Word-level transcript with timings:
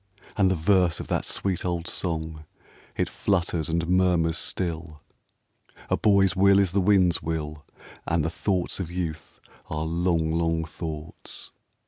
And 0.35 0.49
the 0.49 0.55
verse 0.55 0.99
of 0.99 1.09
that 1.09 1.25
sweet 1.25 1.63
old 1.63 1.87
song, 1.87 2.45
It 2.97 3.07
flutters 3.07 3.69
and 3.69 3.87
murmurs 3.87 4.39
still: 4.39 4.99
"A 5.91 5.95
boy's 5.95 6.35
will 6.35 6.57
is 6.57 6.71
the 6.71 6.81
wind's 6.81 7.21
will, 7.21 7.63
And 8.07 8.25
the 8.25 8.31
thoughts 8.31 8.79
of 8.79 8.89
youth 8.89 9.39
are 9.69 9.83
long, 9.85 10.31
long 10.31 10.65
thoughts." 10.65 11.51